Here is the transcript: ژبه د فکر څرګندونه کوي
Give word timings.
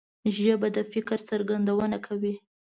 ژبه 0.37 0.67
د 0.75 0.77
فکر 0.91 1.17
څرګندونه 1.29 1.97
کوي 2.05 2.33